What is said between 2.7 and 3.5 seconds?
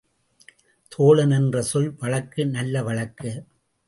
வழக்கு.